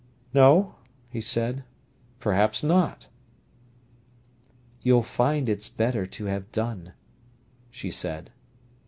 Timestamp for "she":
7.69-7.91